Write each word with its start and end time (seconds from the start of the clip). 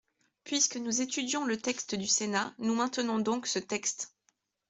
Puisque 0.45 0.77
nous 0.77 1.01
étudions 1.01 1.45
le 1.45 1.57
texte 1.57 1.93
du 1.93 2.07
Sénat, 2.07 2.55
nous 2.57 2.73
maintenons 2.73 3.19
donc 3.19 3.45
ce 3.45 3.59
texte. 3.59 4.15